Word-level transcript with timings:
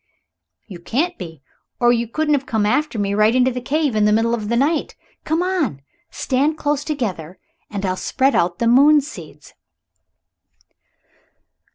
"You 0.65 0.79
can't 0.79 1.15
be 1.19 1.43
or 1.79 1.93
you 1.93 2.07
couldn't 2.07 2.33
have 2.33 2.47
come 2.47 2.65
after 2.65 2.97
me 2.97 3.13
right 3.13 3.35
into 3.35 3.51
the 3.51 3.61
cave 3.61 3.95
in 3.95 4.05
the 4.05 4.11
middle 4.11 4.33
of 4.33 4.49
the 4.49 4.55
night. 4.55 4.95
Come 5.25 5.43
on. 5.43 5.79
Stand 6.09 6.57
close 6.57 6.83
together 6.83 7.37
and 7.69 7.85
I'll 7.85 7.95
spread 7.95 8.33
out 8.33 8.57
the 8.57 8.65
moon 8.65 9.01
seeds." 9.01 9.53